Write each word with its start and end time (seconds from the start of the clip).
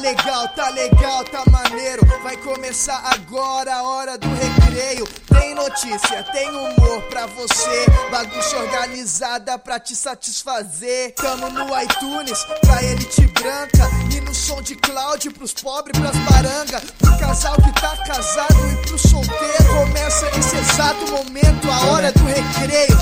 Legal, 0.00 0.48
tá 0.54 0.70
legal, 0.70 1.24
tá 1.24 1.42
maneiro. 1.50 2.06
Vai 2.22 2.36
começar 2.36 3.02
agora 3.12 3.74
a 3.74 3.82
hora 3.82 4.16
do 4.16 4.28
recreio. 4.28 5.06
Tem 5.28 5.54
notícia, 5.54 6.22
tem 6.32 6.48
humor 6.48 7.02
pra 7.10 7.26
você. 7.26 7.86
Bagunça 8.10 8.56
organizada 8.58 9.58
pra 9.58 9.78
te 9.80 9.96
satisfazer. 9.96 11.14
Tamo 11.14 11.50
no 11.50 11.66
iTunes 11.82 12.44
pra 12.60 12.82
elite 12.84 13.26
branca. 13.28 13.90
E 14.14 14.20
no 14.20 14.34
som 14.34 14.62
de 14.62 14.76
cloud 14.76 15.30
pros 15.30 15.52
pobres, 15.52 15.98
pras 15.98 16.16
baranga. 16.16 16.80
Pro 16.98 17.18
casal 17.18 17.56
que 17.56 17.80
tá 17.80 17.96
casado 18.06 18.70
e 18.72 18.86
pro 18.86 18.98
solteiro. 18.98 19.74
Começa 19.78 20.30
esse 20.38 20.56
exato 20.56 21.10
momento, 21.10 21.70
a 21.70 21.86
hora 21.86 22.12
do 22.12 22.24
recreio. 22.24 22.98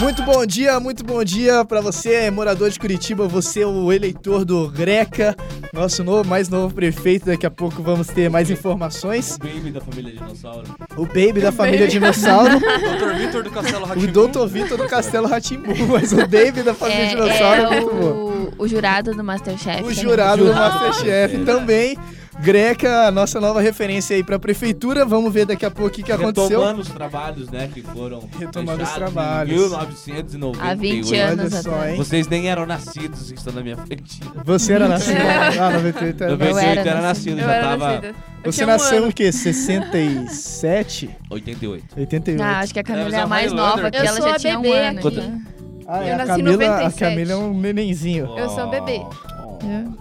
Muito 0.00 0.20
bom 0.24 0.44
dia, 0.44 0.80
muito 0.80 1.04
bom 1.04 1.22
dia 1.22 1.64
pra 1.64 1.80
você, 1.80 2.28
morador 2.28 2.68
de 2.68 2.78
Curitiba. 2.78 3.28
Você 3.28 3.60
é 3.60 3.66
o 3.66 3.92
eleitor 3.92 4.44
do 4.44 4.68
Greca, 4.68 5.36
nosso 5.72 6.02
novo, 6.02 6.21
mais 6.24 6.48
novo 6.48 6.74
prefeito. 6.74 7.26
Daqui 7.26 7.46
a 7.46 7.50
pouco 7.50 7.82
vamos 7.82 8.06
ter 8.08 8.28
mais 8.30 8.50
informações. 8.50 9.36
O 9.36 9.38
baby 9.46 9.70
da 9.70 9.80
família 9.80 10.12
dinossauro. 10.12 10.76
O 10.96 11.06
baby 11.06 11.40
da 11.40 11.52
família 11.52 11.88
dinossauro. 11.88 12.58
Dr. 12.60 13.18
Vitor 13.18 13.42
do 13.42 13.50
Castelo 13.50 13.82
O 13.84 13.86
Ratimbu. 13.86 14.28
Dr. 14.28 14.46
Vitor 14.46 14.78
do 14.78 14.86
Castelo 14.88 15.26
Ratimbu, 15.28 15.86
mas 15.88 16.12
o 16.12 16.16
Baby 16.16 16.62
da 16.64 16.74
família 16.74 17.06
dinossauro 17.08 17.62
é, 17.62 17.80
muito 17.80 17.94
bom. 17.94 18.52
o, 18.58 18.62
o 18.64 18.68
jurado 18.68 19.14
do 19.14 19.22
Masterchef. 19.24 19.78
O 19.80 19.82
também. 19.82 19.94
jurado 19.94 20.44
do. 20.44 20.52
Masterchef 20.54 21.36
É. 21.36 21.44
também. 21.44 21.98
Greca, 22.42 23.08
nossa 23.12 23.40
nova 23.40 23.60
referência 23.60 24.16
aí 24.16 24.24
pra 24.24 24.36
prefeitura. 24.36 25.04
Vamos 25.06 25.32
ver 25.32 25.46
daqui 25.46 25.64
a 25.64 25.70
pouco 25.70 25.86
o 25.86 25.90
que, 25.92 26.02
que 26.02 26.10
aconteceu. 26.10 26.58
Retomando 26.58 26.80
os 26.80 26.88
trabalhos, 26.88 27.48
né, 27.50 27.70
que 27.72 27.82
foram 27.82 28.28
Retomando 28.36 28.82
os 28.82 28.90
trabalhos. 28.90 29.52
Em 29.52 29.58
1998. 29.60 30.60
Há 30.60 30.74
20 30.74 31.16
anos 31.16 31.52
Olha 31.52 31.62
só, 31.62 31.86
hein? 31.86 31.96
Vocês 31.96 32.26
nem 32.26 32.50
eram 32.50 32.66
nascidos 32.66 33.30
que 33.30 33.38
estão 33.38 33.52
na 33.52 33.60
minha 33.62 33.76
frente. 33.76 34.20
Você 34.44 34.72
era 34.72 34.88
nascido. 34.88 35.12
Ah, 35.62 35.70
98 35.70 36.24
era. 36.24 36.32
98 36.32 36.78
era 36.80 36.90
era, 36.90 37.00
nascido. 37.00 37.38
já 37.38 37.52
era 37.54 37.62
tava 37.62 37.86
nascida. 37.86 38.14
Você 38.44 38.64
um 38.64 38.66
nasceu 38.66 38.98
ano. 38.98 39.06
em 39.06 39.12
que? 39.12 39.32
67? 39.32 41.10
88. 41.30 41.84
88. 41.96 42.42
Ah, 42.42 42.58
acho 42.58 42.72
que 42.72 42.80
a 42.80 42.82
Camila 42.84 43.16
é 43.16 43.20
a 43.20 43.22
a 43.22 43.26
mais 43.26 43.52
nova, 43.52 43.90
que 43.90 43.96
ela 43.98 44.20
já 44.20 44.34
a 44.34 44.38
tinha 44.38 44.58
um 44.58 44.62
bebê 44.62 44.78
ano. 44.78 44.98
aqui. 44.98 45.16
né? 45.16 45.42
Ah, 45.86 46.04
é, 46.04 46.10
eu 46.10 46.14
a 46.14 46.16
nasci 46.18 46.40
em 46.40 46.44
Camila, 46.44 46.64
a 46.64 46.68
97. 46.68 46.98
Camila 46.98 47.32
é 47.32 47.36
um 47.36 47.54
nenenzinho. 47.54 48.34
Eu 48.36 48.48
sou 48.48 48.66
um 48.66 48.70
bebê. 48.70 49.00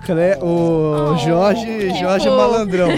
Cle- 0.05 0.37
O 0.41 1.11
Oh, 1.13 1.17
Jorge, 1.17 1.65
que 1.65 1.99
Jorge 1.99 2.27
é 2.27 2.31
malandrão. 2.31 2.89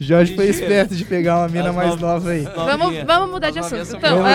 Jorge 0.00 0.34
foi 0.34 0.48
esperto 0.48 0.94
de 0.94 1.04
pegar 1.04 1.38
uma 1.38 1.48
mina 1.48 1.70
As 1.70 1.74
mais 1.74 1.98
nova 2.00 2.30
aí. 2.30 2.46
Vamos, 2.54 3.02
vamos 3.04 3.30
mudar 3.30 3.50
de 3.50 3.58
As 3.60 3.66
assunto. 3.72 3.78
novinhas 3.78 3.94
Então, 3.94 4.18
Vamos 4.18 4.32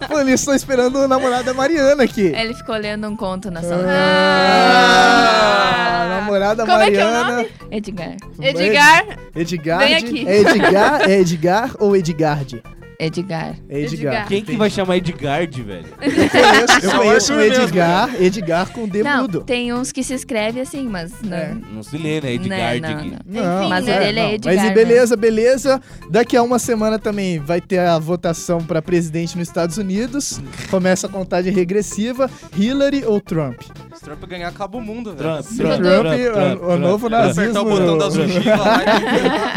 ah, 0.00 0.06
Pô, 0.08 0.20
eles 0.20 0.40
estão 0.40 0.54
esperando 0.54 0.98
a 0.98 1.08
namorada 1.08 1.52
Mariana 1.54 2.02
aqui. 2.04 2.32
Ele 2.34 2.54
ficou 2.54 2.76
lendo 2.76 3.08
um 3.08 3.16
conto 3.16 3.50
na 3.50 3.62
sala. 3.62 3.84
Ah, 3.88 6.00
Ah. 6.00 6.08
namorada 6.20 6.64
Como 6.66 6.80
é 6.82 6.90
que 6.90 6.96
é 6.96 7.04
o 7.06 7.10
Mariana. 7.10 7.46
Edgar. 7.70 8.16
Edgar, 8.40 9.04
Edgar. 9.34 9.78
Vem 9.80 9.94
aqui. 9.96 10.28
É 10.28 10.40
Edgar, 10.40 11.10
é 11.10 11.20
Edgar 11.20 11.70
ou 11.78 11.96
Edgard? 11.96 12.62
Edgar. 13.00 13.54
É 13.68 13.78
Edgar. 13.80 13.92
Edgar. 14.14 14.28
Quem 14.28 14.42
que 14.44 14.56
vai 14.56 14.68
chamar 14.68 14.96
Edgard, 14.96 15.62
velho? 15.62 15.86
Eu 16.00 16.10
conheço, 16.10 16.86
eu 16.86 16.90
conheço 16.98 17.32
o 17.32 17.36
Arthur 17.36 17.48
mesmo. 17.50 17.62
Edgar, 17.64 18.22
Edgar 18.22 18.72
com 18.72 18.88
D 18.88 19.02
Não, 19.04 19.22
mudo. 19.22 19.40
tem 19.44 19.72
uns 19.72 19.92
que 19.92 20.02
se 20.02 20.14
escreve 20.14 20.60
assim, 20.60 20.88
mas 20.88 21.12
não. 21.22 21.36
É. 21.36 21.56
Não 21.72 21.82
se 21.84 21.96
lê, 21.96 22.20
né? 22.20 22.32
Edgard. 22.32 22.80
Não, 22.80 22.90
não, 22.90 22.98
aqui. 22.98 23.16
não. 23.24 23.60
Não, 23.60 23.68
Mas 23.68 23.86
o 23.86 23.90
é, 23.90 23.98
dele 24.00 24.18
é. 24.20 24.34
Edgar, 24.34 24.54
Mas 24.54 24.64
e 24.64 24.66
né? 24.68 24.74
beleza, 24.74 25.16
beleza. 25.16 25.80
Daqui 26.10 26.36
a 26.36 26.42
uma 26.42 26.58
semana 26.58 26.98
também 26.98 27.38
vai 27.38 27.60
ter 27.60 27.78
a 27.78 27.96
votação 28.00 28.58
para 28.64 28.82
presidente 28.82 29.38
nos 29.38 29.46
Estados 29.46 29.78
Unidos. 29.78 30.40
Começa 30.68 31.06
a 31.06 31.10
contagem 31.10 31.52
regressiva. 31.52 32.28
Hillary 32.56 33.04
ou 33.04 33.20
Trump? 33.20 33.60
Se 33.94 34.00
Trump 34.04 34.24
ganhar, 34.24 34.48
acaba 34.48 34.76
o 34.76 34.80
mundo, 34.80 35.14
velho. 35.14 35.40
Trump, 35.42 35.46
Trump, 35.56 35.82
Trump, 35.82 36.62
o- 36.62 36.72
o 36.72 36.78
novo 36.78 37.08
Trump. 37.08 37.22
nazismo. 37.24 37.42
Apertar 37.42 37.62
o 37.62 37.64
botão 37.64 38.08
ogivas 38.08 38.44
lá 38.58 38.78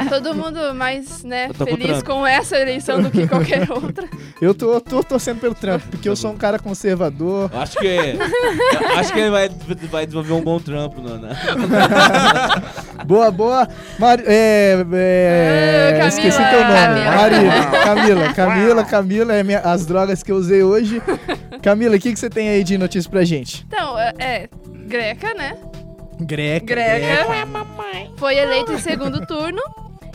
e... 0.05 0.09
todo 0.21 0.35
mundo 0.35 0.75
mais 0.75 1.23
né, 1.23 1.49
feliz 1.53 2.03
com 2.03 2.25
essa 2.27 2.55
eleição 2.57 3.01
do 3.01 3.09
que 3.09 3.30
qualquer 3.31 3.69
outra. 3.71 4.07
Eu 4.41 4.53
tô, 4.53 4.79
tô 4.81 5.03
torcendo 5.03 5.39
pelo 5.39 5.55
Trump, 5.55 5.81
porque 5.89 6.07
eu 6.09 6.15
sou 6.15 6.31
um 6.31 6.37
cara 6.37 6.59
conservador. 6.59 7.49
Acho 7.53 7.77
que, 7.77 7.87
eu 7.87 8.97
acho 8.97 9.13
que 9.13 9.19
ele 9.19 9.29
vai, 9.29 9.49
vai 9.89 10.05
desenvolver 10.05 10.33
um 10.33 10.41
bom 10.41 10.59
trampo, 10.59 11.01
né? 11.01 11.35
Boa, 13.05 13.31
boa. 13.31 13.67
Mari, 13.97 14.23
é, 14.27 14.85
é, 14.93 15.87
Ah, 15.87 15.91
Camila. 15.91 16.07
esqueci 16.07 16.37
teu 16.37 16.59
nome. 16.61 16.73
Camila. 16.75 17.15
Mari, 17.15 17.35
Camila, 17.83 18.33
Camila, 18.33 18.83
Camila, 18.85 19.33
é 19.33 19.43
minha- 19.43 19.59
as 19.59 19.85
drogas 19.85 20.21
que 20.23 20.31
eu 20.31 20.35
usei 20.35 20.63
hoje. 20.63 21.01
Camila, 21.61 21.95
o 21.95 21.99
que, 21.99 22.13
que 22.13 22.19
você 22.19 22.29
tem 22.29 22.49
aí 22.49 22.63
de 22.63 22.77
notícia 22.77 23.09
pra 23.09 23.23
gente? 23.23 23.65
Então, 23.67 23.97
é, 23.99 24.13
é, 24.19 24.49
Greca, 24.87 25.33
né? 25.33 25.57
Greca. 26.19 26.65
Greca 26.67 27.25
foi 28.17 28.37
eleito 28.37 28.71
em 28.73 28.77
segundo 28.79 29.25
turno. 29.25 29.61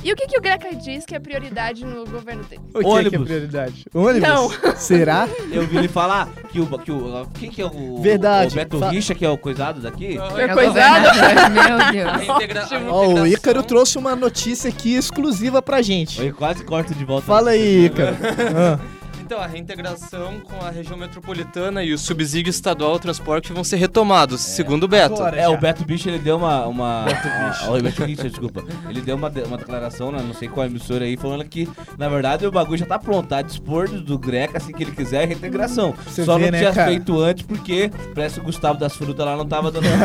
E 0.07 0.13
o 0.13 0.15
que, 0.15 0.29
que 0.29 0.39
o 0.39 0.41
Greca 0.41 0.73
diz 0.73 1.05
que 1.05 1.17
é 1.17 1.19
prioridade 1.19 1.85
no 1.85 2.07
governo 2.07 2.45
dele? 2.45 2.63
O 2.73 2.79
que, 2.79 2.85
que 2.85 2.87
é 2.87 2.89
Ônibus. 2.89 3.25
prioridade? 3.27 3.85
Ônibus? 3.93 4.29
Não. 4.29 4.51
Será? 4.79 5.29
Eu 5.51 5.67
vi 5.67 5.79
ele 5.79 5.89
falar 5.89 6.29
que 6.49 6.61
o. 6.61 6.67
Que 6.79 6.93
o 6.93 7.27
quem 7.35 7.51
que 7.51 7.61
é 7.61 7.67
o. 7.67 8.01
Verdade. 8.01 8.53
O 8.53 8.57
Beto 8.57 8.79
Fa- 8.79 8.91
Richa, 8.91 9.17
que 9.17 9.25
é 9.25 9.29
o 9.29 9.37
coisado 9.37 9.81
daqui? 9.81 10.17
É 10.17 10.43
É 10.45 10.49
coisado? 10.55 11.07
Meu 11.51 11.93
Deus. 11.93 12.17
reintegra- 12.25 12.63
a 12.63 12.67
Ó, 12.89 13.01
o 13.01 13.01
reintegração- 13.15 13.27
Ícaro 13.27 13.63
trouxe 13.65 13.99
uma 13.99 14.15
notícia 14.15 14.69
aqui 14.71 14.95
exclusiva 14.95 15.61
pra 15.61 15.83
gente. 15.83 16.25
Eu 16.25 16.33
quase 16.35 16.63
corto 16.63 16.95
de 16.95 17.05
volta. 17.05 17.27
Fala 17.27 17.51
aí, 17.51 17.87
Ícaro. 17.87 18.17
Ah, 18.57 18.79
Então, 19.27 19.41
a 19.41 19.47
reintegração 19.49 20.39
com 20.39 20.65
a 20.65 20.71
região 20.71 20.97
metropolitana 20.97 21.83
e 21.83 21.93
o 21.93 21.99
subsídio 21.99 22.49
estadual 22.49 22.93
ao 22.93 22.99
transporte 23.01 23.53
vão 23.53 23.65
ser 23.65 23.75
retomados, 23.75 24.41
segundo 24.41 24.85
o 24.85 24.89
Beto. 24.89 25.15
agora. 25.15 25.37
É, 25.37 25.49
o 25.49 25.55
Já. 25.55 25.57
Beto 25.57 25.85
Bicho, 25.85 26.09
ele 26.09 26.21
deu 26.21 26.37
uma... 26.37 26.65
uma 26.69 27.07
a, 27.07 27.71
o 27.73 27.83
Beto 27.83 28.07
Bicho, 28.07 28.23
desculpa. 28.23 28.63
Ele 28.89 29.01
deu 29.01 29.17
uma, 29.17 29.29
uma 29.29 29.59
declaração, 29.59 30.13
né, 30.13 30.23
não 30.25 30.33
sei 30.33 30.47
qual 30.47 30.65
emissora 30.65 31.07
aí, 31.07 31.17
falando 31.17 31.45
que, 31.45 31.69
na 31.99 32.09
verdade, 32.09 32.47
o 32.47 32.53
bagulho 32.53 32.79
já 32.79 32.87
tá 32.87 33.01
pronto, 33.01 33.29
tá? 33.29 33.43
Dispor 33.43 33.89
do, 33.89 34.01
do 34.01 34.17
Greca, 34.17 34.59
assim 34.59 34.73
que 34.73 34.85
ele 34.85 34.93
quiser, 34.93 35.25
é 35.25 35.27
reintegração. 35.27 35.93
Você 36.07 36.25
Só 36.25 36.39
vê, 36.39 36.45
não 36.45 36.53
né, 36.53 36.59
tinha 36.59 36.73
cara? 36.73 36.89
feito 36.89 37.21
antes, 37.21 37.45
porque 37.45 37.91
parece 38.15 38.37
que 38.37 38.43
o 38.43 38.45
Gustavo 38.45 38.79
das 38.79 38.95
Frutas 38.95 39.27
lá 39.27 39.37
não 39.37 39.45
tava 39.45 39.73
dando... 39.73 39.87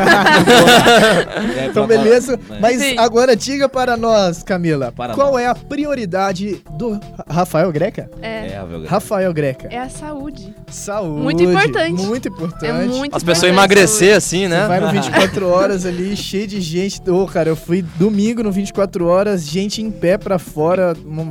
É, 1.57 1.67
Então, 1.67 1.85
beleza. 1.85 2.39
é. 2.49 2.59
Mas 2.59 2.81
Sim. 2.81 2.97
agora 2.97 3.35
diga 3.35 3.69
para 3.69 3.95
nós, 3.95 4.41
Camila, 4.41 4.91
Para 4.91 5.13
qual 5.13 5.33
nós. 5.33 5.43
é 5.43 5.45
a 5.45 5.53
prioridade 5.53 6.63
do 6.71 6.99
Rafael 7.29 7.71
Greca? 7.71 8.09
É, 8.19 8.47
É, 8.47 8.55
Rafael 8.55 8.79
Greca. 8.79 8.89
Rafael 9.11 9.33
Greca. 9.33 9.67
é 9.69 9.77
a 9.77 9.89
saúde. 9.89 10.55
Saúde. 10.69 11.21
Muito 11.21 11.43
importante. 11.43 12.01
Muito 12.01 12.27
importante. 12.29 12.65
É 12.65 12.71
muito 12.85 13.13
As 13.15 13.21
pessoas 13.21 13.51
emagrecer 13.51 14.15
assim, 14.15 14.43
Você 14.43 14.47
né? 14.47 14.67
vai 14.67 14.79
no 14.79 14.87
24 14.91 15.47
horas 15.49 15.85
ali, 15.85 16.15
cheio 16.15 16.47
de 16.47 16.61
gente. 16.61 17.01
Ô, 17.09 17.25
cara, 17.25 17.49
eu 17.49 17.55
fui 17.57 17.81
domingo 17.81 18.41
no 18.41 18.51
24 18.51 19.05
horas, 19.05 19.45
gente 19.45 19.81
em 19.81 19.91
pé 19.91 20.17
pra 20.17 20.39
fora. 20.39 20.93
Um, 21.05 21.21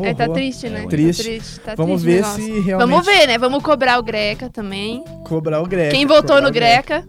um 0.00 0.04
É, 0.04 0.14
tá 0.14 0.26
triste, 0.28 0.68
né? 0.70 0.84
É, 0.84 0.88
triste. 0.88 1.22
Tá 1.22 1.28
triste, 1.28 1.60
tá 1.60 1.74
Vamos 1.76 2.02
triste 2.02 2.22
ver 2.22 2.24
se 2.24 2.60
realmente 2.60 2.90
Vamos 2.90 3.04
ver, 3.06 3.26
né? 3.26 3.36
Vamos 3.38 3.62
cobrar 3.62 3.98
o 3.98 4.02
Greca 4.02 4.48
também. 4.48 5.04
cobrar 5.24 5.60
o 5.60 5.66
Greca. 5.66 5.90
Quem 5.94 6.06
votou 6.06 6.40
no 6.40 6.48
o 6.48 6.52
Greca? 6.52 7.04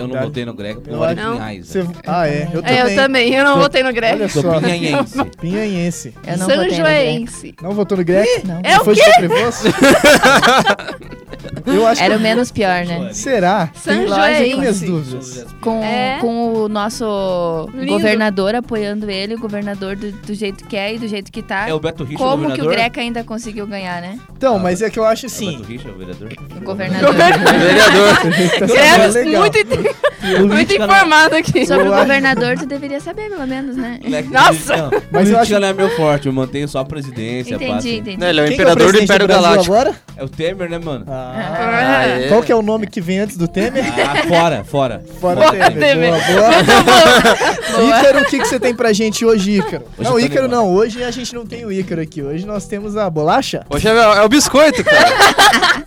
Eu 0.00 0.08
não 0.08 0.20
votei 0.22 0.44
no 0.44 0.54
porque 0.80 0.94
Eu 0.94 0.98
votei 0.98 1.18
acho- 1.24 1.34
em 1.34 1.38
Reis. 1.46 1.66
Você- 1.66 1.86
Ah, 2.06 2.28
é. 2.28 2.48
Eu 2.52 2.60
É, 2.60 2.62
também. 2.62 2.78
eu 2.78 2.94
também. 2.96 3.34
Eu 3.34 3.44
não 3.44 3.58
votei 3.58 3.82
no 3.82 3.92
Greca. 3.92 4.14
Olha 4.16 4.28
Sou 4.28 4.42
só. 4.42 4.60
pinhanhense. 4.60 5.24
Pinhanhense. 5.40 6.14
Eu 6.26 6.38
não 6.38 6.46
São 6.46 6.56
votei 6.56 6.70
no. 6.70 6.76
Joense. 6.76 7.54
Não 7.62 7.72
votou 7.72 7.98
no 7.98 8.04
Greca? 8.04 8.42
Não. 8.46 8.60
É 8.64 8.80
o 8.80 8.84
foi 8.84 8.94
de? 8.94 9.00
Eu 11.70 11.86
acho 11.86 12.02
Era 12.02 12.14
o 12.14 12.16
que... 12.18 12.22
menos 12.22 12.50
pior, 12.50 12.84
né? 12.84 13.10
Será? 13.14 13.70
Tenho 13.84 14.08
Joense. 14.08 14.56
minhas 14.56 14.80
dúvidas. 14.80 15.46
Com, 15.60 15.82
É. 15.82 16.18
com 16.20 16.52
o 16.54 16.68
nosso 16.68 17.68
Lindo. 17.74 17.86
governador 17.92 18.54
apoiando 18.54 19.10
ele, 19.10 19.34
o 19.34 19.38
governador 19.38 19.96
do, 19.96 20.10
do 20.12 20.34
jeito 20.34 20.64
que 20.66 20.76
é 20.76 20.94
e 20.94 20.98
do 20.98 21.06
jeito 21.08 21.30
que 21.30 21.42
tá. 21.42 21.68
É 21.68 21.74
o 21.74 21.80
Beto 21.80 22.04
Richa, 22.04 22.22
o 22.22 22.26
Como 22.26 22.52
que 22.52 22.62
o? 22.62 22.68
Greca 22.68 23.00
ainda 23.00 23.22
conseguiu 23.24 23.66
ganhar, 23.66 24.00
né? 24.00 24.18
Então, 24.36 24.58
mas 24.58 24.80
é 24.82 24.90
que 24.90 24.98
eu 24.98 25.04
acho 25.04 25.26
É 25.26 25.28
o 25.28 25.32
assim... 25.32 25.50
Beto 25.58 25.64
Richa, 25.64 25.88
o 25.88 25.98
vereador? 25.98 26.32
O 26.56 26.60
governador. 26.64 27.14
Vereador. 27.14 28.10
Tá 28.60 28.68
sendo 28.68 28.72
Greca, 28.72 29.06
legal. 29.08 29.40
muito, 29.42 30.46
muito 30.48 30.74
informado 30.74 31.36
aqui. 31.36 31.66
Sobre 31.66 31.86
Eu 31.86 31.90
o 31.90 31.94
acho- 31.94 32.02
governador, 32.02 32.58
tu 32.58 32.66
deveria 32.66 33.00
saber, 33.00 33.28
pelo 33.30 33.46
menos, 33.46 33.76
né? 33.76 33.98
Moleque, 34.02 34.28
Nossa! 34.30 34.76
Não, 34.76 34.90
Mas 34.90 35.00
eu 35.02 35.10
política 35.10 35.40
acho- 35.40 35.58
não 35.60 35.68
é 35.68 35.72
meu 35.72 35.90
forte, 35.96 36.26
eu 36.26 36.32
mantenho 36.32 36.68
só 36.68 36.80
a 36.80 36.84
presidência. 36.84 37.54
Entendi, 37.54 37.72
assim. 37.74 37.96
entendi. 37.98 38.24
Ele 38.24 38.40
é 38.40 38.42
o 38.42 38.46
Quem 38.46 38.56
que 38.56 38.62
imperador 38.62 38.92
do 38.92 39.02
Império 39.02 39.26
Galáctico. 39.28 39.72
agora? 39.74 39.94
É 40.20 40.24
o 40.24 40.28
Temer, 40.28 40.68
né, 40.68 40.78
mano? 40.78 41.06
Ah, 41.08 42.00
Aê. 42.02 42.28
Qual 42.28 42.42
que 42.42 42.52
é 42.52 42.54
o 42.54 42.60
nome 42.60 42.86
que 42.86 43.00
vem 43.00 43.20
antes 43.20 43.38
do 43.38 43.48
Temer? 43.48 43.82
Ah, 43.86 44.28
fora, 44.28 44.62
fora. 44.64 45.02
Fora 45.18 45.40
Fora 45.40 45.70
Temer. 45.70 45.78
Temer. 45.78 46.10
Boa, 46.10 46.50
boa. 46.62 47.88
Ícaro, 47.88 48.20
o 48.20 48.24
que, 48.26 48.38
que 48.38 48.44
você 48.44 48.60
tem 48.60 48.74
pra 48.74 48.92
gente 48.92 49.24
hoje, 49.24 49.52
Ícaro? 49.52 49.84
Hoje 49.96 50.10
não, 50.10 50.20
Ícaro 50.20 50.46
não. 50.46 50.68
Hoje 50.74 51.02
a 51.02 51.10
gente 51.10 51.34
não 51.34 51.46
tem 51.46 51.64
o 51.64 51.72
Ícaro 51.72 52.02
aqui. 52.02 52.22
Hoje 52.22 52.44
nós 52.44 52.66
temos 52.66 52.98
a 52.98 53.08
bolacha. 53.08 53.64
Hoje 53.70 53.88
é, 53.88 53.92
é 53.92 54.22
o 54.22 54.28
biscoito, 54.28 54.84
cara. 54.84 55.08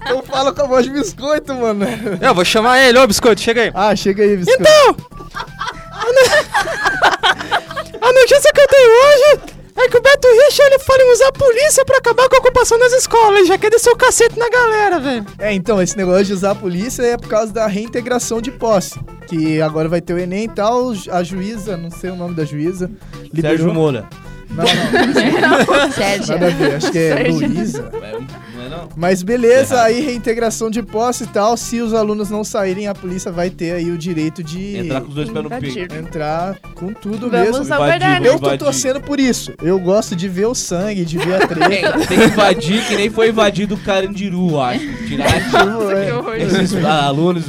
Eu 0.10 0.24
falo 0.24 0.52
com 0.52 0.64
a 0.64 0.66
voz 0.66 0.84
de 0.84 0.92
biscoito, 0.92 1.54
mano. 1.54 1.86
Eu 2.20 2.34
vou 2.34 2.44
chamar 2.44 2.80
ele, 2.80 2.98
ô 2.98 3.06
biscoito, 3.06 3.40
chega 3.40 3.62
aí. 3.62 3.72
Ah, 3.72 3.96
chega 3.96 4.24
aí, 4.24 4.36
biscoito. 4.36 4.64
A 8.02 8.12
notícia 8.12 8.52
que 8.52 8.62
eu 8.62 8.68
tenho 8.68 8.90
hoje 8.90 9.53
é 9.84 9.86
É 9.86 9.90
que 9.90 9.98
o 9.98 10.02
Beto 10.02 10.28
Richa, 10.28 10.64
ele 10.64 10.80
fala 10.80 11.04
em 11.04 11.12
usar 11.12 11.28
a 11.28 11.32
polícia 11.32 11.86
pra 11.86 11.98
acabar 11.98 12.30
com 12.30 12.36
a 12.36 12.40
ocupação 12.40 12.80
das 12.80 12.94
escolas. 12.94 13.40
Ele 13.40 13.48
já 13.48 13.58
quer 13.58 13.70
descer 13.70 13.92
o 13.92 13.96
cacete 13.96 14.38
na 14.40 14.50
galera, 14.50 15.00
velho. 15.00 15.26
É, 15.38 15.54
então, 15.54 15.82
esse 15.82 15.98
negócio 15.98 16.26
de 16.26 16.34
usar 16.34 16.52
a 16.52 16.56
polícia 16.56 17.04
é 17.04 17.18
por 17.18 17.28
causa 17.28 17.52
da 17.52 17.68
reintegração 17.68 18.42
de 18.42 18.52
posse. 18.52 19.00
Que 19.28 19.62
agora 19.62 19.90
vai 19.90 20.02
ter 20.02 20.14
o 20.14 20.20
Enem 20.20 20.46
e 20.46 20.50
tal, 20.50 20.94
a 21.12 21.24
juíza, 21.24 21.76
não 21.78 21.92
sei 21.92 22.12
o 22.12 22.16
nome 22.16 22.36
da 22.36 22.46
juíza, 22.46 22.90
liberou... 23.34 23.58
Sérgio 23.58 23.74
Moura. 23.74 24.08
Não, 24.50 24.64
não, 24.64 25.92
Sérgio. 25.92 26.34
nada 26.34 26.48
a 26.48 26.50
ver, 26.50 26.76
acho 26.76 26.92
que 26.92 26.98
é 27.00 27.16
Sérgio. 27.18 27.48
Luísa. 27.48 27.92
É, 28.84 28.86
Não 28.86 28.92
é? 28.92 28.94
Mas 28.96 29.24
beleza, 29.24 29.82
aí 29.82 30.02
reintegração 30.02 30.70
de 30.70 30.82
posse 30.84 31.24
e 31.24 31.28
tal, 31.28 31.56
se 31.58 31.80
os 31.82 31.94
alunos 31.94 32.30
não 32.30 32.44
saírem, 32.44 32.88
a 32.88 32.94
polícia 32.96 33.32
vai 33.32 33.50
ter 33.50 33.74
aí 33.74 33.90
o 33.92 33.98
direito 33.98 34.44
de 34.44 34.78
Entrar 34.78 35.02
com 35.02 35.08
os 35.10 35.16
dois 35.16 35.30
pés 35.30 35.44
no 35.44 35.50
peito. 35.50 35.96
entrar 35.96 36.58
com 36.76 36.94
tudo 36.94 37.30
Vamos 37.30 37.60
mesmo. 37.60 37.64
Invadir, 37.64 38.26
Eu 38.26 38.40
tô 38.40 38.58
torcendo 38.58 39.02
por 39.02 39.20
isso. 39.20 39.54
Eu 39.62 39.80
gosto 39.80 40.16
de 40.16 40.28
ver 40.28 40.46
o 40.48 40.56
sangue, 40.56 41.06
de 41.06 41.18
ver 41.18 41.42
a 41.44 41.48
treta. 41.48 41.92
Tem, 41.94 42.08
tem 42.08 42.18
que 42.20 42.26
invadir 42.26 42.86
que 42.88 42.96
nem 42.96 43.10
foi 43.10 43.30
invadido 43.30 43.76
o 43.76 43.78
Carandiru, 43.78 44.60
acho. 44.60 44.80
Tirar 45.08 45.50
Que 45.50 46.12
horror. 46.12 46.36
esses 46.36 46.86
alunos, 46.86 47.44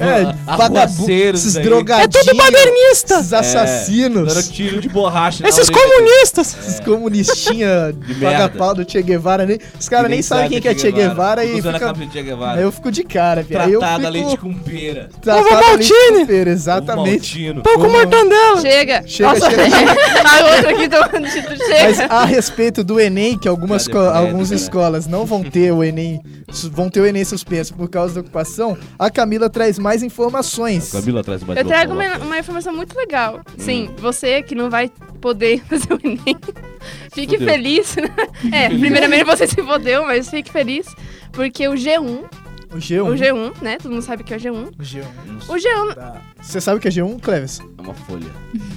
É, 0.00 0.24
vagabundo, 0.46 0.78
arruaceiros 0.80 1.40
esses 1.46 1.62
drogadinhos, 1.62 2.14
É 2.16 2.30
tudo 2.30 2.36
badernista. 2.36 3.14
esses 3.16 3.32
assassinos, 3.32 4.34
Dando 4.34 4.42
tiro 4.50 4.80
de 4.80 4.88
borracha. 4.88 5.46
Esses 5.46 5.68
comunistas. 5.68 6.56
esses 6.58 6.80
comunistinha 6.80 7.92
De 7.92 8.14
merda. 8.14 8.48
paga-pau 8.48 8.74
do 8.74 8.90
Che 8.90 9.02
Guevara. 9.02 9.44
Nem, 9.46 9.58
os 9.78 9.88
caras 9.88 10.06
Que 10.06 10.10
nem 10.12 10.22
sabem 10.22 10.48
quem 10.48 10.60
que 10.60 10.68
é 10.68 10.74
Che 10.80 10.92
Guevara 10.92 11.44
e 11.44 11.54
Usando 11.54 11.68
a 11.68 11.72
fica, 11.78 11.86
capa 11.86 11.98
de 12.06 12.12
Che 12.12 12.22
Guevara. 12.22 12.58
aí 12.58 12.62
eu 12.64 12.72
fico 12.72 12.90
de 12.90 13.04
cara, 13.04 13.44
filho. 13.44 13.60
Aí 13.60 13.72
eu 13.72 13.80
Tratada 13.80 14.12
fico 14.12 14.26
leite 14.26 14.36
com 14.38 14.54
pera. 14.54 15.08
tratada 15.20 15.46
Ovo 15.46 15.66
maltine. 15.66 16.18
com 16.20 16.26
pera, 16.26 16.50
exatamente. 16.50 17.52
Pão 17.54 17.62
com 17.74 17.80
Como- 17.82 17.90
mortandela. 17.92 18.60
Chega. 18.60 19.02
Chega, 19.06 19.28
Nossa, 19.28 19.50
chega, 19.50 19.64
a 20.30 20.56
outra 20.56 20.70
aqui 20.70 20.88
tomando 20.88 21.28
título. 21.30 21.56
Mas 21.58 21.96
Chega. 21.96 22.14
a 22.14 22.24
respeito 22.24 22.84
do 22.84 22.98
Enem, 23.00 23.38
que 23.38 23.48
algumas, 23.48 23.86
co- 23.88 23.98
algumas 23.98 24.50
escolas 24.50 25.06
não 25.06 25.24
vão 25.26 25.42
ter 25.42 25.72
o 25.72 25.82
Enem, 25.84 26.20
vão 26.72 26.88
ter 26.88 27.00
o 27.00 27.06
Enem 27.06 27.24
suspenso 27.24 27.74
por 27.74 27.88
causa 27.88 28.14
da 28.14 28.20
ocupação, 28.20 28.76
a 28.98 29.10
Camila 29.10 29.48
traz 29.50 29.78
mais 29.78 30.02
informações. 30.02 30.92
Camila 30.92 31.22
traz 31.22 31.42
mais 31.42 31.58
Eu 31.58 31.64
trago 31.64 31.92
uma, 31.92 32.18
uma 32.18 32.38
informação 32.38 32.74
muito 32.74 32.96
legal. 32.96 33.40
Sim, 33.58 33.90
você 33.98 34.42
que 34.42 34.54
não 34.54 34.70
vai 34.70 34.90
poder 35.20 35.62
fazer 35.68 35.92
o 35.92 36.00
Enem, 36.02 36.36
fique 37.12 37.38
Fudeu. 37.38 37.48
feliz. 37.48 37.96
né? 37.96 38.10
É, 38.52 38.68
primeiramente 38.68 39.24
você 39.24 39.46
se 39.46 39.62
fodeu, 39.62 40.04
mas 40.04 40.28
fique 40.30 40.50
feliz. 40.50 40.86
Porque 41.32 41.68
o 41.68 41.72
G1, 41.74 42.24
O 42.72 42.76
G1. 42.76 43.02
o 43.02 43.14
G1, 43.14 43.62
né? 43.62 43.78
Todo 43.80 43.92
mundo 43.92 44.02
sabe 44.02 44.24
que 44.24 44.32
é 44.34 44.36
o 44.36 44.40
G1. 44.40 44.68
O 44.78 44.82
G1. 44.82 45.04
O 45.48 45.54
G1 45.54 45.94
Tá. 45.94 46.20
Você 46.40 46.60
sabe 46.60 46.78
o 46.78 46.80
que 46.80 46.88
é 46.88 46.90
G1, 46.90 47.20
Cleves? 47.20 47.60
É 47.78 47.82
uma 47.82 47.94
folha. 47.94 48.26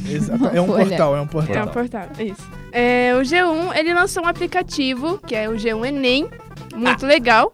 Exato. 0.10 0.46
É 0.54 0.62
um 0.62 0.68
Folha. 0.68 0.86
portal, 0.86 1.16
é 1.16 1.20
um 1.20 1.24
é 1.24 1.28
portal. 1.28 1.64
um 1.66 1.68
portal, 1.70 2.08
é 2.18 2.24
isso. 2.24 2.42
É, 2.72 3.14
o 3.16 3.22
G1, 3.22 3.76
ele 3.78 3.94
lançou 3.94 4.24
um 4.24 4.28
aplicativo, 4.28 5.20
que 5.26 5.36
é 5.36 5.48
o 5.50 5.54
G1 5.54 5.88
Enem, 5.88 6.30
muito 6.76 7.06
legal. 7.06 7.54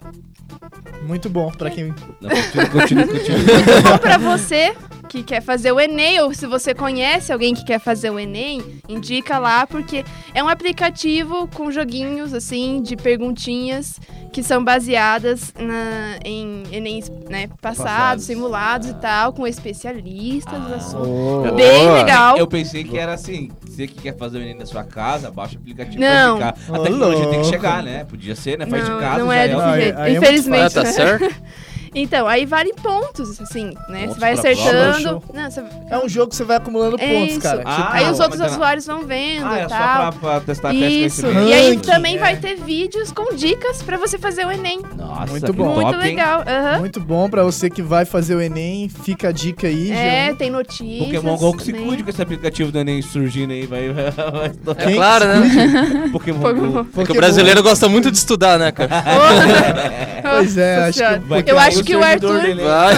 Muito 1.03 1.29
bom 1.29 1.49
pra 1.51 1.69
quem. 1.69 1.93
Não, 2.21 2.29
continua, 2.29 2.67
continua, 2.67 3.07
continua. 3.07 3.37
Muito 3.37 3.81
bom 3.83 3.97
pra 3.97 4.17
você 4.17 4.75
que 5.09 5.23
quer 5.23 5.41
fazer 5.41 5.71
o 5.71 5.79
Enem, 5.79 6.21
ou 6.21 6.31
se 6.33 6.45
você 6.45 6.73
conhece 6.73 7.33
alguém 7.33 7.53
que 7.55 7.65
quer 7.65 7.79
fazer 7.79 8.11
o 8.11 8.19
Enem, 8.19 8.61
indica 8.87 9.39
lá, 9.39 9.65
porque 9.65 10.05
é 10.35 10.43
um 10.43 10.47
aplicativo 10.47 11.47
com 11.53 11.71
joguinhos, 11.71 12.31
assim, 12.33 12.81
de 12.81 12.95
perguntinhas 12.95 13.99
que 14.31 14.43
são 14.43 14.63
baseadas 14.63 15.51
na, 15.57 16.19
em 16.23 16.61
Enems 16.71 17.09
né, 17.27 17.47
passados, 17.59 17.83
Passados. 17.83 18.23
simulados 18.25 18.89
e 18.89 18.93
tal, 18.93 19.33
com 19.33 19.47
especialistas 19.47 20.61
do 20.61 20.73
Ah. 20.73 20.77
assunto. 20.77 21.49
Oh. 21.49 21.55
Bem 21.55 21.85
Boa. 21.85 21.93
legal. 21.97 22.37
Eu 22.37 22.45
pensei 22.47 22.83
que 22.83 22.95
era 22.95 23.13
assim, 23.13 23.49
você 23.65 23.87
que 23.87 23.99
quer 23.99 24.15
fazer 24.15 24.37
o 24.37 24.41
Enem 24.41 24.53
na 24.59 24.67
sua 24.67 24.83
casa, 24.83 25.31
baixa 25.31 25.55
o 25.55 25.59
aplicativo 25.59 25.99
Não. 25.99 26.37
pra 26.37 26.53
ficar. 26.53 26.75
A 26.75 26.79
tecnologia 26.83 27.27
tem 27.27 27.41
que 27.41 27.47
chegar, 27.47 27.81
né? 27.81 28.03
Podia 28.03 28.35
ser, 28.35 28.59
né? 28.59 28.67
Faz 28.67 28.87
não, 28.87 28.95
de 28.95 29.01
casa, 29.03 29.19
não 29.19 29.27
já 29.27 29.35
é 29.35 29.39
é 29.39 29.47
desse 29.47 29.81
jeito, 29.81 29.97
é 29.97 30.01
muito 30.11 30.23
infelizmente. 30.23 30.65
Ah, 30.65 30.69
tá 30.69 30.83
né? 30.83 30.91
certo? 30.91 31.35
Então, 31.93 32.27
aí 32.27 32.45
vale 32.45 32.73
pontos, 32.81 33.39
assim, 33.41 33.73
né? 33.89 34.01
Pontos 34.01 34.15
Você 34.15 34.19
vai 34.19 34.31
acertando. 34.33 35.23
Não, 35.33 35.49
você- 35.51 35.63
É 35.89 35.97
um 35.97 36.07
jogo 36.09 36.29
que 36.29 36.35
você 36.35 36.43
vai 36.43 36.57
acumulando 36.57 36.97
É 36.99 37.07
pontos, 37.13 37.31
isso. 37.31 37.41
cara. 37.41 37.61
Ah, 37.65 37.75
Tipo, 37.75 37.87
aí 37.93 38.11
os 38.11 38.19
outros 38.19 38.39
é- 38.41 38.45
usuários 38.47 38.85
vão 38.85 39.05
vendo 39.05 39.45
Ah, 39.47 39.57
e 39.57 39.59
é 39.61 39.69
só 39.69 39.75
tal. 39.77 39.97
pra, 39.97 40.11
pra 40.11 40.39
testar 40.41 40.71
de 40.71 40.77
Isso. 41.05 41.25
E 41.27 41.53
aí 41.53 41.77
também 41.77 42.15
é. 42.15 42.19
vai 42.19 42.35
ter 42.37 42.55
vídeos 42.55 43.11
com 43.11 43.33
dicas 43.35 43.81
pra 43.81 43.97
você 43.97 44.17
fazer 44.17 44.45
o 44.45 44.51
Enem. 44.51 44.81
Nossa, 44.95 45.27
Muito 45.31 45.53
bom. 45.53 45.73
Muito 45.75 45.91
top, 45.91 45.97
legal. 46.03 46.43
Muito 46.79 46.99
bom 46.99 47.29
pra 47.29 47.43
você 47.43 47.69
que 47.69 47.81
vai 47.81 48.05
fazer 48.05 48.35
o 48.35 48.41
Enem. 48.41 48.89
Fica 48.89 49.29
a 49.29 49.31
dica 49.31 49.67
aí, 49.67 49.91
É, 49.91 50.29
G1. 50.31 50.35
tem 50.37 50.49
notícias. 50.49 51.05
Pokémon 51.05 51.37
GO 51.37 51.53
que 51.57 51.63
se 51.63 51.71
né? 51.71 51.79
cuide 51.79 52.03
com 52.03 52.09
esse 52.09 52.21
aplicativo 52.21 52.71
do 52.71 52.79
Enem 52.79 53.01
surgindo 53.01 53.51
aí, 53.53 53.65
vai. 53.65 53.89
vai 53.93 54.51
É 54.77 54.93
claro, 54.93 55.25
né? 55.25 56.09
Pokémon 56.11 56.39
Pokémon. 56.39 56.83
GO. 56.83 57.01
É 57.01 57.05
que 57.05 57.11
o 57.11 57.15
brasileiro 57.15 57.61
gosta 57.63 57.87
muito 57.89 58.11
de 58.11 58.17
estudar, 58.17 58.57
né, 58.59 58.71
cara? 58.71 58.89
Pois 60.21 60.57
é, 60.57 60.85
acho 60.87 60.99
que 60.99 61.49
Eu 61.49 61.55
cair 61.55 61.78
acho 61.79 61.83
que 61.83 61.95
o 61.95 62.03
Arthur-. 62.03 62.55
Vai. 62.55 62.95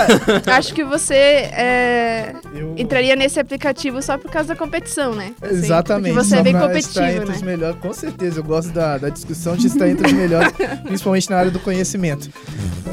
Acho 0.58 0.74
que 0.74 0.84
você 0.84 1.14
é, 1.16 2.34
Eu- 2.54 2.76
entraria 2.78 3.16
nesse 3.16 3.40
aplicativo 3.40 4.02
só 4.02 4.18
por 4.18 4.30
causa 4.32 4.50
da 4.50 4.56
competição, 4.56 5.14
né? 5.14 5.34
Assim, 5.42 5.56
Exatamente. 5.56 6.14
Porque 6.14 6.26
você 6.28 6.36
é 6.38 6.44
bem 6.44 6.54
competitivo, 6.54 6.90
estar 7.06 7.12
entre 7.14 7.30
né? 7.30 7.36
os 7.36 7.42
melhores. 7.42 7.78
Com 7.80 7.94
certeza, 7.94 8.40
eu 8.40 8.44
gosto 8.44 8.72
da, 8.72 8.98
da 8.98 9.10
discussão 9.10 9.56
de 9.56 9.68
estar 9.68 9.88
entre 9.88 10.08
os 10.08 10.14
melhores, 10.14 10.52
principalmente 10.84 11.30
na 11.30 11.38
área 11.38 11.52
do 11.52 11.60
conhecimento. 11.60 12.30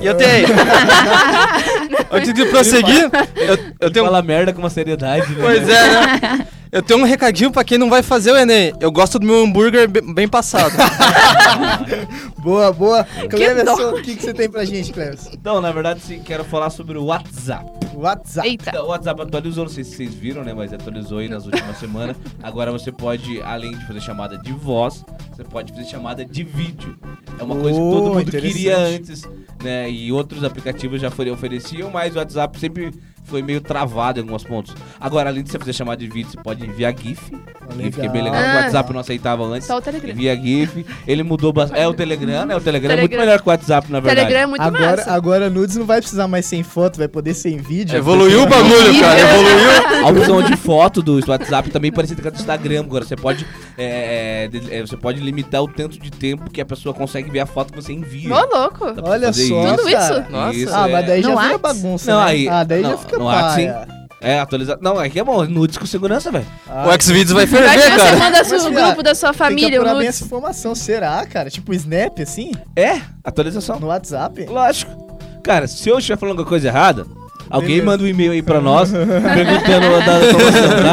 E 0.01 0.07
eu 0.07 0.15
tenho. 0.15 0.49
Antes 2.11 2.33
de 2.33 2.45
prosseguir, 2.47 3.11
eu, 3.37 3.59
eu 3.81 3.91
tenho. 3.91 4.05
fala 4.07 4.23
merda 4.23 4.53
com 4.53 4.61
uma 4.61 4.71
seriedade, 4.71 5.31
né? 5.33 5.39
Pois 5.41 5.69
é, 5.69 5.91
né? 5.91 6.47
Eu 6.71 6.83
tenho 6.83 7.01
um 7.01 7.05
recadinho 7.05 7.51
pra 7.51 7.65
quem 7.65 7.79
não 7.79 7.89
vai 7.89 8.03
fazer 8.03 8.31
o 8.33 8.37
Enem. 8.37 8.73
Eu 8.81 8.93
gosto 8.93 9.19
do 9.19 9.27
meu 9.27 9.43
hambúrguer 9.43 9.89
be- 9.89 10.01
bem 10.03 10.29
passado. 10.29 10.73
Boa, 12.39 12.73
boa. 12.73 13.05
Cleverson, 13.29 13.91
o 13.91 14.03
que, 14.03 14.15
que 14.17 14.23
você 14.23 14.33
tem 14.33 14.49
pra 14.49 14.65
gente, 14.65 14.93
Cleverson? 14.93 15.31
Então, 15.33 15.61
na 15.61 15.73
verdade, 15.73 16.01
sim, 16.01 16.21
quero 16.23 16.45
falar 16.45 16.71
sobre 16.71 16.97
o 16.97 17.07
WhatsApp. 17.07 17.69
WhatsApp. 17.95 18.49
Eita. 18.49 18.71
Então, 18.71 18.85
O 18.87 18.89
WhatsApp 18.89 19.23
atualizou, 19.23 19.65
não 19.65 19.71
sei 19.73 19.83
se 19.83 19.97
vocês 19.97 20.15
viram, 20.15 20.45
né? 20.45 20.55
Mas 20.55 20.73
atualizou 20.73 21.19
aí 21.19 21.29
nas 21.29 21.45
últimas 21.47 21.77
semanas. 21.81 22.17
Agora 22.43 22.71
você 22.71 22.93
pode, 22.93 23.43
além 23.43 23.73
de 23.73 23.85
fazer 23.87 24.01
chamada 24.01 24.39
de 24.39 24.53
voz, 24.53 25.05
você 25.35 25.43
pode 25.45 25.73
fazer 25.73 25.87
chamada 25.87 26.25
de 26.25 26.45
vídeo. 26.45 26.97
É 27.39 27.43
uma 27.43 27.57
coisa 27.57 27.79
que 27.79 27.85
Oh, 27.85 27.91
todo 27.91 28.15
mundo 28.15 28.31
queria 28.31 28.79
antes, 28.79 29.29
né? 29.63 29.91
E 29.91 30.13
outros 30.13 30.45
aplicativos 30.45 31.01
já 31.01 31.11
foram, 31.11 31.33
ofereciam, 31.33 31.91
mas 31.91 32.15
o 32.15 32.19
WhatsApp 32.19 32.59
sempre 32.59 32.93
foi 33.29 33.43
meio 33.43 33.61
travado 33.61 34.19
em 34.19 34.23
alguns 34.23 34.45
pontos. 34.45 34.75
Agora, 35.01 35.29
além 35.31 35.43
de 35.43 35.51
você 35.51 35.59
fazer 35.59 35.73
chamada 35.73 35.97
de 35.99 36.09
vídeo, 36.09 36.31
você 36.31 36.39
pode 36.43 36.65
enviar 36.67 36.95
GIF. 36.97 37.31
GIF 37.77 37.97
que 38.01 38.07
é 38.07 38.09
bem 38.09 38.23
legal, 38.23 38.41
que 38.43 38.49
o 38.49 38.53
Ah. 38.53 38.57
WhatsApp 38.63 38.93
não 38.93 39.01
aceitava 39.01 39.45
antes. 39.45 39.67
Só 39.67 39.77
o 39.77 39.81
Telegram. 39.83 40.15
Via 40.15 40.35
GIF, 40.37 40.87
ele 41.07 41.23
mudou 41.23 41.53
bastante. 41.53 41.81
É 41.81 41.87
o 41.87 41.95
Telegram, 41.95 42.47
né? 42.47 42.57
O 42.57 42.61
Telegram, 42.61 42.95
é 42.95 42.97
muito 43.01 43.17
melhor 43.17 43.41
que 43.41 43.47
o 43.49 43.51
WhatsApp, 43.51 43.91
na 43.93 44.01
verdade. 44.01 44.17
Telegram 44.27 44.41
é 44.43 44.47
muito 44.47 44.63
Agora, 44.63 44.97
massa. 44.97 45.13
agora 45.13 45.51
Nudes 45.51 45.77
não 45.77 45.87
vai 45.87 46.01
precisar 46.01 46.27
mais 46.29 46.47
sem 46.47 46.63
foto, 46.63 46.97
vai 46.99 47.09
poder 47.09 47.35
ser 47.35 47.51
em 47.51 47.59
vídeo. 47.59 47.97
Evoluiu 47.97 48.43
o 48.43 48.47
bagulho, 48.47 48.99
cara. 49.01 49.21
Evoluiu. 49.21 49.69
A 50.07 50.11
opção 50.11 50.43
de 50.43 50.57
foto 50.57 51.03
do 51.03 51.21
WhatsApp 51.29 51.71
também 51.71 51.91
é 51.91 51.93
parecida 51.95 52.23
com 52.23 52.29
a 52.29 52.31
do 52.31 52.37
Instagram. 52.37 52.81
Agora 52.81 53.05
você 53.05 53.17
pode, 53.17 53.45
é, 53.79 54.45
é, 54.45 54.49
de- 54.49 54.75
é, 54.75 54.81
você 54.81 54.97
pode 54.97 55.21
limitar 55.21 55.63
o 55.63 55.69
tanto 55.69 55.99
de 55.99 56.11
tempo 56.11 56.51
que 56.51 56.61
a 56.61 56.67
pessoa 56.67 56.93
consegue 56.95 57.31
ver 57.31 57.41
a 57.41 57.47
foto 57.47 57.73
que 57.73 57.81
você 57.81 57.93
envia. 57.93 58.35
Ô, 58.35 58.39
louco. 58.55 58.87
Dá 58.93 59.03
pra 59.03 59.11
Olha 59.13 59.27
fazer 59.29 59.47
só, 59.49 59.77
Tudo 59.77 59.91
cara. 59.91 60.05
isso? 60.21 60.31
Nossa. 60.33 60.55
Isso, 60.57 60.75
Ah, 60.75 60.89
é. 60.89 60.93
mas 60.93 61.07
daí 61.07 61.23
já 61.23 61.29
No 61.31 61.37
vira 61.41 61.53
Whats? 61.57 61.61
bagunça, 61.83 62.11
Não, 62.13 62.21
né? 62.25 62.27
aí- 62.31 62.49
Ah, 62.49 62.65
daí 62.65 62.83
não, 62.83 62.91
já 62.91 62.99
fica 62.99 63.19
no 63.19 63.25
paia. 63.25 63.89
É, 64.21 64.41
atualizar. 64.41 64.79
Não, 64.83 64.99
aqui 64.99 65.21
é 65.21 65.23
bom, 65.23 65.45
nudes 65.45 65.79
com 65.79 65.87
segurança, 65.87 66.33
velho. 66.33 66.45
Ah, 66.69 66.89
O 66.89 67.01
Xvideos 67.03 67.31
vai 67.31 67.47
Vai 67.47 67.61
ferver, 67.63 67.85
que 67.85 67.91
você 67.93 67.97
cara. 68.05 68.17
manda 68.17 68.39
Mas, 68.39 68.65
o 68.65 68.71
grupo 68.73 69.03
da 69.05 69.15
sua 69.15 69.29
Tem 69.29 69.39
que 69.39 69.45
família, 69.45 69.79
o 69.79 69.83
apurar 69.83 69.95
bem 69.95 70.03
nudes. 70.07 70.17
essa 70.17 70.25
informação. 70.25 70.75
Será, 70.75 71.25
cara? 71.25 71.49
Tipo 71.49 71.73
Snap, 71.73 72.19
assim? 72.21 72.51
É, 72.75 73.01
atualização. 73.23 73.79
No 73.79 73.87
WhatsApp? 73.87 74.45
Lógico. 74.47 75.07
Cara, 75.45 75.69
se 75.69 75.89
eu 75.89 75.99
estiver 75.99 76.19
falando 76.19 76.33
alguma 76.33 76.49
coisa 76.49 76.67
errada, 76.67 77.07
alguém 77.51 77.69
Beleza. 77.69 77.87
manda 77.87 78.05
um 78.05 78.07
e-mail 78.07 78.33
aí 78.33 78.43
pra 78.43 78.61
nós, 78.61 78.91
perguntando 78.91 79.99
da 80.05 80.05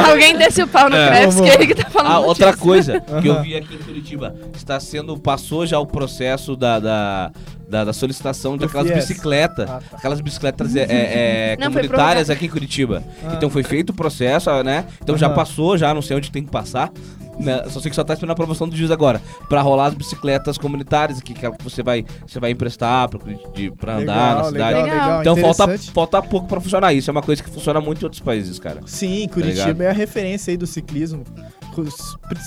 tá? 0.03 0.09
Alguém 0.11 0.37
desce 0.37 0.63
o 0.63 0.67
pau 0.67 0.89
no 0.89 0.95
É. 0.95 1.07
Krebs, 1.09 1.35
que 1.35 1.41
Vamos. 1.41 1.55
ele 1.55 1.67
que 1.67 1.75
tá 1.75 1.89
falando 1.89 2.11
Ah, 2.11 2.19
outra 2.19 2.51
disso. 2.51 2.63
coisa 2.63 2.99
que 3.01 3.27
eu 3.27 3.41
vi 3.41 3.55
aqui 3.55 3.75
em 3.75 3.77
Curitiba, 3.77 4.35
está 4.55 4.79
sendo, 4.79 5.17
passou 5.17 5.65
já 5.65 5.79
o 5.79 5.85
processo 5.85 6.55
da, 6.55 6.79
da, 6.79 7.31
da, 7.69 7.83
da 7.85 7.93
solicitação 7.93 8.57
de 8.57 8.65
aquelas 8.65 8.89
bicicletas, 8.91 9.69
Ah, 9.69 9.79
tá. 9.89 9.97
aquelas 9.97 10.21
bicicletas 10.21 10.75
é, 10.75 10.81
é, 10.81 10.85
é, 10.89 11.57
Não, 11.59 11.67
comunitárias 11.67 12.29
aqui 12.29 12.45
em 12.45 12.49
Curitiba. 12.49 13.03
Ah. 13.25 13.33
Então 13.35 13.49
foi 13.49 13.63
feito 13.63 13.89
o 13.89 13.93
processo, 13.93 14.49
né? 14.63 14.85
Então 15.01 15.17
já 15.17 15.29
passou, 15.29 15.77
já 15.77 15.93
não 15.93 16.01
sei 16.01 16.17
onde 16.17 16.31
tem 16.31 16.43
que 16.43 16.51
passar. 16.51 16.91
Né? 17.39 17.63
Só 17.69 17.79
sei 17.79 17.89
que 17.89 17.95
só 17.95 18.03
tá 18.03 18.13
esperando 18.13 18.31
a 18.31 18.33
aprovação 18.33 18.67
do 18.67 18.75
juiz 18.75 18.91
agora. 18.91 19.21
Pra 19.49 19.61
rolar 19.61 19.87
as 19.87 19.93
bicicletas 19.93 20.57
comunitárias 20.57 21.19
aqui, 21.19 21.33
que 21.33 21.63
você 21.63 21.83
vai, 21.83 22.05
você 22.25 22.39
vai 22.39 22.51
emprestar 22.51 23.09
pra, 23.09 23.19
de, 23.53 23.71
pra 23.71 23.97
andar 23.97 24.35
na 24.35 24.43
cidade. 24.45 24.81
Legal, 24.81 24.83
Legal. 24.83 25.19
legal, 25.19 25.21
Então 25.21 25.53
falta, 25.53 25.77
falta 25.91 26.21
pouco 26.21 26.47
pra 26.47 26.61
funcionar 26.61 26.93
isso. 26.93 27.09
É 27.09 27.11
uma 27.11 27.21
coisa 27.21 27.43
que 27.43 27.49
funciona 27.49 27.81
muito 27.81 28.01
em 28.01 28.05
outros 28.05 28.21
países, 28.21 28.59
cara. 28.59 28.81
Sim, 28.85 29.21
ligado? 29.21 29.33
Curitiba 29.33 29.83
é 29.83 29.89
a 29.89 29.93
referência 29.93 30.51
aí 30.51 30.57
do 30.57 30.67
ciclismo. 30.67 31.23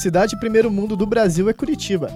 Cidade 0.01 0.39
primeiro 0.39 0.71
mundo 0.71 0.97
do 0.97 1.07
Brasil 1.07 1.49
é 1.51 1.53
Curitiba. 1.53 2.11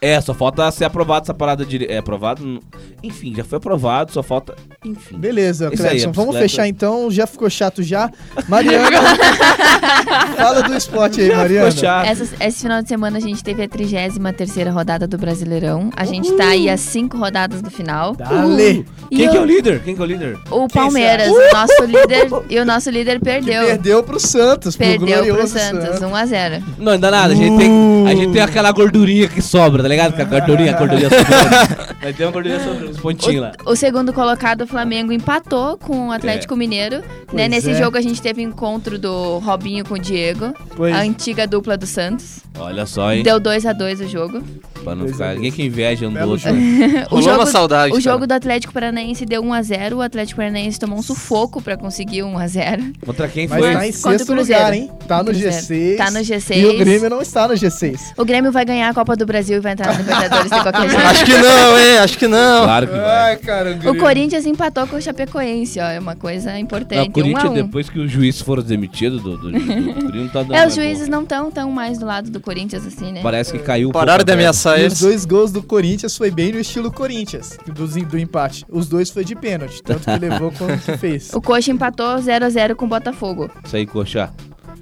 É, 0.00 0.20
só 0.20 0.32
falta 0.32 0.70
ser 0.70 0.84
aprovado 0.84 1.24
essa 1.24 1.34
parada 1.34 1.64
de. 1.64 1.84
É 1.86 1.98
aprovado? 1.98 2.60
Enfim, 3.02 3.34
já 3.34 3.42
foi 3.42 3.58
aprovado, 3.58 4.12
só 4.12 4.22
falta, 4.22 4.54
enfim. 4.84 5.16
Beleza, 5.18 5.70
Clebson. 5.70 6.08
a 6.08 6.12
Vamos 6.12 6.36
fechar 6.36 6.66
então. 6.66 7.10
Já 7.10 7.26
ficou 7.26 7.48
chato 7.48 7.82
já. 7.82 8.10
Mariana. 8.48 8.88
fala 10.36 10.62
do 10.62 10.74
esporte 10.74 11.20
aí, 11.20 11.34
Mariana. 11.34 11.70
Ficou 11.70 11.88
chato. 11.88 12.06
Essa- 12.06 12.44
esse 12.44 12.62
final 12.62 12.82
de 12.82 12.88
semana 12.88 13.18
a 13.18 13.20
gente 13.20 13.42
teve 13.44 13.62
a 13.62 13.68
33 13.68 14.68
rodada 14.72 15.06
do 15.06 15.16
Brasileirão. 15.16 15.90
A 15.96 16.04
gente 16.04 16.32
tá 16.32 16.48
aí 16.48 16.68
às 16.68 16.80
cinco 16.80 17.16
rodadas 17.16 17.62
do 17.62 17.70
final. 17.70 18.14
Dale. 18.14 18.84
E 19.10 19.16
Quem 19.16 19.28
o, 19.28 19.30
que 19.30 19.36
é 19.36 19.40
o 19.40 19.44
líder? 19.44 19.82
Quem 19.82 19.94
que 19.94 20.00
é 20.00 20.04
o 20.04 20.06
líder? 20.06 20.38
o 20.50 20.68
Palmeiras, 20.68 21.28
o 21.28 21.52
nosso 21.52 21.84
líder, 21.84 22.28
e 22.48 22.58
o 22.58 22.64
nosso 22.64 22.90
líder 22.90 23.20
perdeu. 23.20 23.64
Perdeu 23.64 24.02
pro 24.02 24.18
Santos, 24.18 24.76
pro 24.76 24.86
Perdeu 24.86 25.06
pro 25.06 25.26
glorioso 25.26 25.58
Santos, 25.58 26.00
1x0. 26.00 26.62
Não, 26.78 26.92
ainda 26.92 27.10
nada, 27.10 27.32
a 27.32 27.36
gente, 27.36 27.56
tem, 27.58 28.08
a 28.08 28.14
gente 28.14 28.32
tem 28.32 28.42
aquela 28.42 28.72
gordurinha 28.72 29.28
que 29.28 29.42
sobra, 29.42 29.82
tá 29.82 29.88
ligado? 29.88 30.14
Que 30.14 30.22
a 30.22 30.24
gordurinha, 30.24 30.74
a 30.74 30.78
gordurinha 30.78 31.10
sobrando. 31.10 31.92
Vai 32.02 32.12
ter 32.12 32.24
uma 32.24 32.32
gordurinha 32.32 32.60
sobrando, 32.64 32.90
uns 32.90 32.98
pontinhos 32.98 33.42
lá. 33.42 33.52
O 33.66 33.76
segundo 33.76 34.12
colocado, 34.12 34.66
Flamengo, 34.72 35.12
empatou 35.12 35.76
com 35.76 36.08
o 36.08 36.12
Atlético 36.12 36.56
Mineiro. 36.56 37.02
Né? 37.32 37.46
Nesse 37.48 37.70
é. 37.70 37.74
jogo 37.74 37.96
a 37.96 38.00
gente 38.00 38.20
teve 38.20 38.42
encontro 38.42 38.98
do 38.98 39.38
Robinho 39.38 39.84
com 39.84 39.94
o 39.94 39.98
Diego, 39.98 40.52
Pois. 40.76 40.94
a 40.94 41.00
antiga 41.00 41.46
dupla 41.46 41.76
do 41.76 41.86
Santos. 41.86 42.40
Olha 42.58 42.84
só, 42.86 43.12
hein? 43.12 43.22
Deu 43.22 43.40
2x2 43.40 44.04
o 44.04 44.08
jogo. 44.08 44.42
Pra 44.84 44.94
não 44.96 45.06
ficar 45.06 45.32
é. 45.32 45.34
ninguém 45.36 45.52
que 45.52 45.62
inveja 45.62 46.06
um 46.08 46.12
do 46.12 46.18
outro. 46.28 46.38
jogo. 46.48 46.58
O 47.06 47.14
Rolou 47.16 47.22
jogo, 47.22 47.36
uma 47.38 47.46
saudade, 47.46 47.88
o 47.92 47.94
cara. 47.94 48.00
jogo 48.00 48.26
do 48.26 48.32
Atlético 48.32 48.72
Paranaense 48.72 49.24
deu 49.24 49.42
1x0. 49.42 49.94
O 49.94 50.00
Atlético 50.02 50.38
Paranaense 50.38 50.78
tomou 50.78 50.98
um 50.98 51.02
sufoco 51.02 51.62
pra 51.62 51.76
conseguir 51.76 52.22
1x0. 52.22 52.94
Contra 53.06 53.28
quem 53.28 53.46
Mas 53.46 53.58
foi? 53.60 53.72
tá 53.72 53.86
em 53.86 53.92
Contra 53.92 54.08
o 54.10 54.12
sexto 54.18 54.26
Cruzeiro. 54.32 54.60
lugar, 54.62 54.74
hein? 54.74 54.90
Tá 55.06 55.18
no 55.18 55.24
Cruzeiro. 55.26 55.54
G6. 55.54 55.96
Tá 55.96 56.10
no 56.10 56.18
G6. 56.20 56.56
E 56.56 56.66
o 56.66 56.78
Grêmio 56.78 57.10
não 57.10 57.22
está 57.22 57.46
no 57.48 57.54
G6. 57.54 58.00
O 58.16 58.24
Grêmio 58.24 58.50
vai 58.50 58.64
ganhar 58.64 58.88
a 58.88 58.94
Copa 58.94 59.14
do 59.16 59.24
Brasil 59.24 59.58
e 59.58 59.60
vai 59.60 59.72
entrar 59.72 59.92
na 59.92 59.98
Libertadores 59.98 60.50
de 60.50 60.60
qualquer 60.62 60.88
jeito. 60.90 61.06
Acho 61.06 61.24
que 61.24 61.32
não, 61.38 61.78
hein? 61.78 61.98
Acho 61.98 62.18
que 62.18 62.28
não. 62.28 62.64
Claro 62.64 62.86
que 62.88 62.96
vai. 62.98 63.36
cara, 63.36 63.78
O 63.86 63.96
Corinthians 63.96 64.46
empatou 64.46 64.61
com 64.88 64.96
o 64.96 65.02
Chapecoense, 65.02 65.80
ó. 65.80 65.84
É 65.84 65.98
uma 65.98 66.14
coisa 66.14 66.58
importante. 66.58 67.08
o 67.08 67.12
Corinthians, 67.12 67.44
1 67.44 67.46
a 67.46 67.50
1. 67.50 67.54
depois 67.54 67.88
que 67.90 67.98
os 67.98 68.10
juízes 68.10 68.40
foram 68.40 68.62
demitidos 68.62 69.22
do, 69.22 69.36
do, 69.36 69.50
do, 69.50 69.58
do 69.58 69.64
Corinthians, 69.94 70.14
não 70.14 70.28
tá 70.28 70.42
dando 70.42 70.54
É, 70.54 70.66
os 70.66 70.74
juízes 70.74 71.06
bom. 71.06 71.12
não 71.16 71.22
estão 71.22 71.50
tão 71.50 71.70
mais 71.70 71.98
do 71.98 72.06
lado 72.06 72.30
do 72.30 72.40
Corinthians 72.40 72.86
assim, 72.86 73.12
né? 73.12 73.20
Parece 73.22 73.52
que 73.52 73.58
caiu 73.58 73.88
um 73.88 73.92
Pararam 73.92 74.24
de 74.24 74.32
ameaçar 74.32 74.78
eles. 74.78 74.94
os 74.94 75.00
dois 75.00 75.24
gols 75.24 75.50
do 75.52 75.62
Corinthians 75.62 76.16
foi 76.16 76.30
bem 76.30 76.52
no 76.52 76.58
estilo 76.60 76.90
Corinthians, 76.92 77.56
do, 77.66 77.86
do 77.86 78.18
empate. 78.18 78.64
Os 78.68 78.88
dois 78.88 79.10
foi 79.10 79.24
de 79.24 79.34
pênalti, 79.34 79.82
tanto 79.82 80.04
que 80.04 80.18
levou 80.18 80.52
quanto 80.56 80.80
que 80.84 80.96
fez. 80.96 81.30
O 81.32 81.40
Coxa 81.40 81.70
empatou 81.70 82.16
0x0 82.16 82.74
com 82.74 82.84
o 82.84 82.88
Botafogo. 82.88 83.50
Isso 83.64 83.76
aí, 83.76 83.86
coxa. 83.86 84.30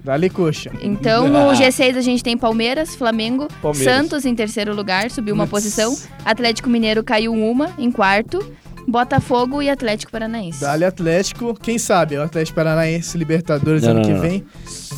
Dale 0.03 0.31
coxa. 0.31 0.71
Então, 0.81 1.29
no 1.29 1.51
G6 1.53 1.97
a 1.97 2.01
gente 2.01 2.23
tem 2.23 2.37
Palmeiras, 2.37 2.95
Flamengo, 2.95 3.49
Palmeiras. 3.61 3.95
Santos 3.95 4.25
em 4.25 4.35
terceiro 4.35 4.75
lugar, 4.75 5.11
subiu 5.11 5.35
uma 5.35 5.47
Putz. 5.47 5.65
posição. 5.65 5.95
Atlético 6.25 6.71
Mineiro 6.71 7.05
caiu 7.05 7.33
uma 7.35 7.71
em 7.79 7.91
quarto. 7.91 8.43
Botafogo 8.87 9.63
e 9.63 9.71
Atlético 9.71 10.11
Paranaense. 10.13 10.61
Dale 10.61 10.85
Atlético, 10.85 11.55
quem 11.55 11.79
sabe? 11.79 12.17
O 12.17 12.23
Atlético 12.23 12.57
Paranaense 12.57 13.17
Libertadores 13.17 13.83
Não, 13.83 13.91
ano 13.91 14.01
não, 14.01 14.07
que 14.07 14.15
não. 14.15 14.21
vem 14.21 14.45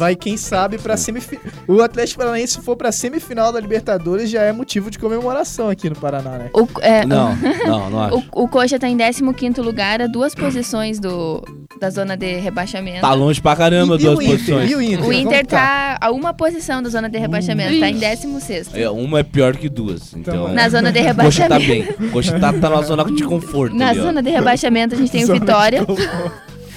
vai, 0.03 0.17
quem 0.17 0.37
sabe, 0.37 0.79
pra 0.79 0.97
semifinal. 0.97 1.45
O 1.69 1.81
Atlético 1.81 2.19
Paranaense, 2.19 2.55
se 2.55 2.61
for 2.61 2.77
pra 2.77 2.91
semifinal 2.91 3.53
da 3.53 3.61
Libertadores, 3.61 4.29
já 4.29 4.43
é 4.43 4.53
motivo 4.53 4.91
de 4.91 4.99
comemoração 4.99 5.69
aqui 5.69 5.89
no 5.89 5.95
Paraná, 5.95 6.31
né? 6.39 6.51
O, 6.53 6.67
é, 6.81 7.07
Não, 7.07 7.37
não, 7.67 7.89
não 7.91 8.03
acho. 8.03 8.25
o, 8.33 8.43
o 8.43 8.49
Coxa 8.49 8.79
tá 8.81 8.89
em 8.89 8.97
15º 8.97 9.63
lugar, 9.63 10.03
a 10.03 10.09
duas 10.09 10.35
posições 10.35 10.99
do, 10.99 11.41
da 11.81 11.89
zona 11.89 12.17
de 12.17 12.35
rebaixamento. 12.41 13.01
Tá 13.03 13.15
longe 13.15 13.41
pra 13.41 13.55
caramba, 13.55 13.95
e, 13.95 13.99
duas 13.99 14.19
o 14.19 14.23
Inter? 14.23 14.33
posições. 14.39 14.71
E 14.71 14.75
o 14.75 14.83
Inter? 14.83 15.07
O 15.07 15.13
Inter 15.13 15.47
tá? 15.47 15.59
tá 15.59 15.99
a 16.01 16.11
uma 16.11 16.35
posição 16.35 16.83
da 16.83 16.89
zona 16.91 17.09
de 17.09 17.19
rebaixamento, 17.19 17.79
tá 17.79 17.89
em 17.89 17.99
16º. 17.99 18.71
É, 18.75 18.91
uma 18.91 19.21
é 19.21 19.23
pior 19.23 19.57
que 19.57 19.69
duas. 19.69 20.13
Então, 20.15 20.35
Então, 20.35 20.49
Na 20.53 20.69
zona 20.69 20.91
de 20.91 20.99
Coxa 21.15 21.49
tá 21.49 21.59
rebaixamento. 21.59 22.01
bem. 22.01 22.11
Coxa 22.11 22.41
tá, 22.41 22.53
tá 22.53 22.69
na 22.71 22.83
zona 22.83 23.05
de 23.05 23.23
conforto. 23.23 23.77
Na 23.77 23.91
ali, 23.91 24.01
ó. 24.01 24.03
zona 24.03 24.21
de 24.21 24.31
rebaixamento 24.31 24.95
a 24.97 24.99
gente 24.99 25.13
tem 25.13 25.25
o 25.25 25.33
Vitória. 25.33 25.85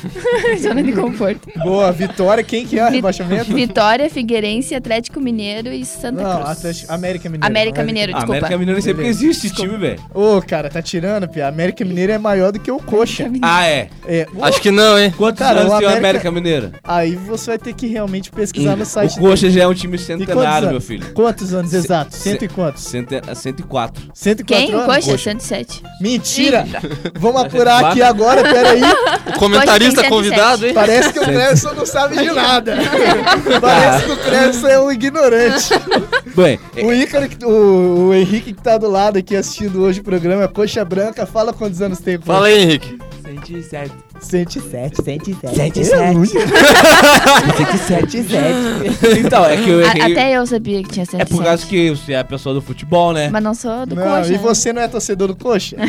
zona 0.61 0.83
de 0.83 0.91
conforto. 0.91 1.47
Boa, 1.63 1.91
Vitória. 1.91 2.43
Quem 2.43 2.65
que 2.65 2.77
é 2.79 2.85
o 2.85 2.89
Vi- 2.89 2.95
rebaixamento? 2.97 3.53
Vitória, 3.53 4.09
Figueirense, 4.09 4.75
Atlético 4.75 5.19
Mineiro 5.19 5.69
e 5.71 5.85
Santa 5.85 6.21
Não, 6.23 6.35
Cruz. 6.41 6.49
Atlético, 6.57 6.93
América 6.93 7.29
Mineiro. 7.29 7.45
América 7.47 7.83
Mineiro, 7.83 8.11
A 8.11 8.15
desculpa. 8.15 8.37
América 8.37 8.57
Mineiro 8.57 8.81
sempre 8.81 9.03
Beleza. 9.03 9.19
existe 9.25 9.47
esse 9.47 9.55
time, 9.55 9.77
velho. 9.77 9.99
Ô, 10.13 10.41
cara, 10.41 10.69
tá 10.69 10.81
tirando, 10.81 11.27
Pia. 11.27 11.47
América 11.47 11.83
Mineiro 11.85 12.11
é 12.11 12.17
maior 12.17 12.51
do 12.51 12.59
que 12.59 12.71
o 12.71 12.79
Coxa. 12.79 13.29
Ah, 13.41 13.65
é. 13.67 13.89
É, 14.07 14.27
Acho 14.41 14.61
que 14.61 14.71
não, 14.71 14.97
hein? 14.99 15.13
Quantos 15.17 15.39
Cara, 15.39 15.61
anos 15.61 15.73
o 15.73 15.77
tem 15.79 15.87
o 15.87 15.91
América- 15.97 16.31
Mineiro? 16.31 16.71
aí 16.83 17.15
você 17.15 17.51
vai 17.51 17.57
ter 17.57 17.73
que 17.73 17.87
realmente 17.87 18.31
pesquisar 18.31 18.75
no 18.75 18.85
site 18.85 19.17
o 19.17 19.21
Coxa 19.21 19.49
já 19.49 19.63
é 19.63 19.67
um 19.67 19.73
time 19.73 19.97
centenário, 19.97 20.69
meu 20.69 20.81
filho. 20.81 21.13
Quantos 21.13 21.53
anos 21.53 21.73
exatos? 21.73 22.17
ce- 22.17 22.29
Cento 22.31 22.45
e 22.45 22.47
quantos? 22.47 22.83
Cento, 22.83 23.15
104. 23.35 24.03
104 24.13 24.45
Quem? 24.45 24.73
O 24.75 24.79
anos? 24.79 24.95
Coxa? 25.05 25.17
107. 25.17 25.83
Mentira! 26.01 26.65
Vamos 27.19 27.41
apurar 27.41 27.85
aqui 27.85 28.01
agora, 28.01 28.41
peraí. 28.43 28.81
O 29.35 29.39
comentarista 29.39 29.84
Tem 29.93 30.09
convidado, 30.09 30.65
hein? 30.67 30.73
Parece 30.73 31.13
que 31.13 31.19
o 31.19 31.23
Clebson 31.23 31.73
não 31.73 31.85
sabe 31.85 32.17
de 32.17 32.31
nada. 32.31 32.75
Parece 33.61 34.05
que 34.05 34.11
o 34.11 34.17
Clebson 34.17 34.67
é 34.67 34.79
um 34.79 34.91
ignorante. 34.91 35.69
Bem, 36.35 36.59
O 36.83 36.93
Ícaro, 36.93 37.27
que- 37.29 37.45
o, 37.45 38.07
o 38.09 38.13
Henrique 38.13 38.53
que 38.53 38.61
tá 38.61 38.77
do 38.77 38.89
lado 38.89 39.17
aqui 39.17 39.35
assistindo 39.35 39.81
hoje 39.81 39.99
o 40.01 40.03
programa 40.03 40.43
é 40.43 40.47
Coxa 40.47 40.83
Branca. 40.83 41.25
Fala 41.25 41.53
quantos 41.53 41.81
anos 41.81 41.99
tem. 41.99 42.17
Fala 42.17 42.47
aí, 42.47 42.61
Henrique. 42.61 42.97
107, 43.45 43.91
107. 44.21 45.03
107. 45.03 45.93
É 45.93 46.11
muito. 46.11 46.33
107. 47.87 49.19
então, 49.25 49.45
é 49.45 49.57
que 49.57 49.69
eu 49.69 49.79
A- 49.79 49.89
errei. 49.97 50.11
até 50.13 50.31
eu 50.37 50.45
sabia 50.47 50.81
que 50.83 50.89
tinha 50.89 51.05
107. 51.05 51.21
É 51.21 51.25
por 51.35 51.43
causa 51.43 51.65
que 51.65 51.89
você 51.91 52.13
é 52.13 52.19
a 52.19 52.23
pessoa 52.23 52.55
do 52.55 52.61
futebol, 52.61 53.13
né? 53.13 53.29
Mas 53.29 53.43
não 53.43 53.53
sou 53.53 53.85
do 53.85 53.95
Não, 53.95 54.03
Coxa. 54.03 54.29
e 54.29 54.31
né? 54.33 54.37
você 54.37 54.73
não 54.73 54.81
é 54.81 54.87
torcedor 54.87 55.27
do 55.29 55.35
Coxa? 55.35 55.75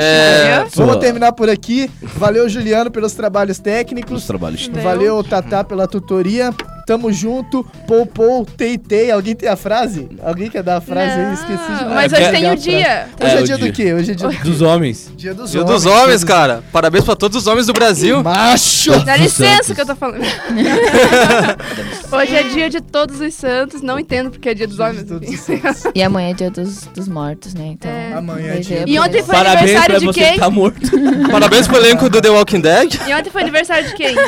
É, 0.00 0.60
Poxa, 0.64 0.70
vamos 0.76 0.96
terminar 0.96 1.32
por 1.32 1.48
aqui. 1.48 1.90
Valeu, 2.02 2.48
Juliano, 2.48 2.90
pelos 2.90 3.12
trabalhos 3.14 3.56
Os 3.56 3.62
técnicos. 3.62 4.26
trabalhos. 4.26 4.68
Valeu, 4.82 5.22
Tatá, 5.24 5.62
pela 5.64 5.86
tutoria. 5.86 6.52
Tamo 6.90 7.12
junto. 7.12 7.64
Pou, 7.86 8.04
pou, 8.04 8.44
tei, 8.44 8.76
tei. 8.76 9.12
Alguém 9.12 9.36
tem 9.36 9.48
a 9.48 9.54
frase? 9.54 10.08
Alguém 10.24 10.50
quer 10.50 10.60
dar 10.64 10.78
a 10.78 10.80
frase 10.80 11.12
aí? 11.20 11.34
Esqueci 11.34 11.72
de 11.78 11.84
Mas 11.84 12.12
É, 12.12 12.16
hoje 12.16 12.24
é- 12.24 12.30
tem 12.32 12.44
o 12.46 12.50
a 12.50 12.54
dia. 12.56 13.08
frase. 13.16 13.22
Hoje 13.22 13.22
É, 13.22 13.30
é, 13.30 13.40
o 13.40 13.44
dia 13.44 13.56
dia. 13.56 13.66
do 13.68 13.72
quê? 13.72 13.94
Hoje 13.94 14.10
é 14.10 14.14
dia, 14.14 14.28
Dos 14.42 14.60
homens. 14.60 15.12
dia 15.16 15.32
dos 15.32 15.52
Dia 15.52 15.62
homens. 15.62 15.82
dos 15.84 15.86
homens, 15.92 16.24
cara. 16.24 16.64
Parabéns 16.72 17.04
pra 17.04 17.14
todos 17.14 17.36
os 17.38 17.46
homens 17.46 17.68
do 17.68 17.72
Brasil. 17.72 18.20
Macho! 18.24 18.98
Dá 19.04 19.16
licença 19.16 19.72
que 19.72 19.80
eu 19.80 19.86
tô 19.86 19.94
falando. 19.94 20.20
Hoje 22.12 22.34
é 22.36 22.42
dia 22.42 22.68
de 22.68 22.80
todos 22.80 23.20
os 23.20 23.34
santos. 23.34 23.82
Não 23.82 23.96
entendo 23.98 24.30
porque 24.30 24.48
é 24.48 24.54
dia 24.54 24.66
dos 24.66 24.76
Dia 24.76 24.86
homens. 24.86 25.04
todos 25.04 25.28
os 25.28 25.34
enfim. 25.48 25.62
E 25.94 26.02
amanhã 26.02 26.30
é 26.30 26.34
dia 26.34 26.50
dos, 26.50 26.86
dos 26.86 27.06
mortos, 27.06 27.54
né? 27.54 27.66
Então, 27.68 27.88
É. 27.90 28.14
Amanhã 28.14 28.54
é 28.54 28.58
dia 28.58 28.84
E 28.86 28.98
ontem 28.98 29.22
foi 29.22 29.34
Parabéns 29.34 29.70
pra 29.70 29.84
aniversário 29.84 29.98
de 30.00 30.06
você 30.06 30.20
quem? 30.20 30.32
que 30.32 30.38
tá 30.40 30.50
morto. 30.50 30.80
Parabéns 31.30 31.68
pro 31.68 31.76
elenco 31.76 32.10
do 32.10 32.20
The 32.20 32.30
Walking 32.30 32.60
Dead. 32.60 32.94
E 33.06 33.14
ontem 33.14 33.30
foi 33.30 33.42
aniversário 33.42 33.88
de 33.88 33.94
quem? 33.94 34.10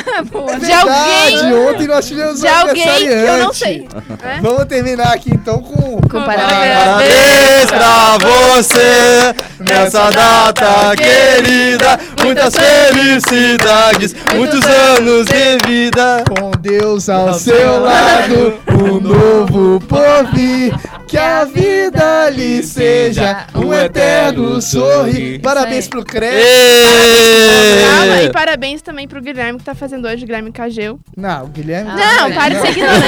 É 0.53 0.59
de 0.59 0.71
alguém. 0.71 1.37
verdade, 1.37 1.53
Ontem 1.73 1.87
nós 1.87 2.07
tivemos 2.07 2.39
De 2.39 2.47
alguém 2.53 2.97
que 2.97 3.05
eu 3.05 3.37
não 3.37 3.53
sei. 3.53 3.87
É? 4.23 4.39
Vamos 4.41 4.65
terminar 4.65 5.13
aqui 5.13 5.31
então 5.33 5.61
com. 5.61 6.01
Com 6.01 6.23
parabéns. 6.23 6.75
Parabéns 6.83 7.65
pra 7.71 8.17
você 8.17 9.35
nessa 9.59 10.09
data 10.09 10.95
querida. 10.95 11.99
Muitas 12.23 12.53
felicidades, 12.55 14.15
muitos 14.33 14.65
anos 14.65 15.25
de 15.27 15.67
vida. 15.67 16.23
Com 16.27 16.51
Deus 16.59 17.09
ao 17.09 17.33
seu 17.33 17.81
lado, 17.81 18.59
um 18.67 18.99
novo 18.99 19.79
por 19.81 20.33
vir. 20.33 20.73
Que 21.13 21.17
a 21.19 21.45
vida 21.45 22.27
lhe 22.31 22.63
seja 22.63 23.45
um 23.53 23.71
eterno 23.71 24.59
sorrir. 24.59 25.37
Parabéns 25.41 25.87
pro 25.87 26.03
Ê! 26.23 26.33
e 28.25 28.31
parabéns 28.31 28.81
também 28.81 29.07
pro 29.07 29.21
Guilherme 29.21 29.59
que 29.59 29.63
tá 29.65 29.75
fazendo 29.75 30.07
hoje, 30.07 30.25
Guilherme 30.25 30.51
Cageu. 30.51 30.99
Não, 31.15 31.43
o 31.43 31.47
Guilherme. 31.49 31.91
Não, 31.91 32.31
para 32.33 32.55
de 32.55 32.61
ser 32.61 32.71
ignorante. 32.71 33.03